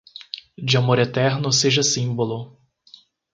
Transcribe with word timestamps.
De 0.57 0.77
amor 0.77 0.97
eterno 0.97 1.51
seja 1.51 1.83
símbolo 1.83 2.57